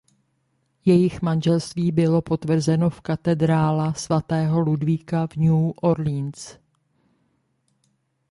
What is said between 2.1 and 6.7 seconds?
potvrzeno v katedrála svatého Ludvíka v New Orleans.